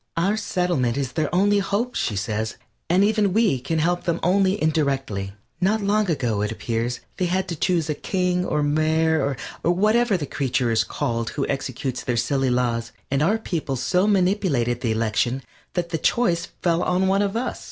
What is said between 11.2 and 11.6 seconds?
who